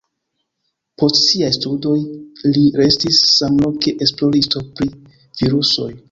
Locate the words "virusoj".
5.43-5.91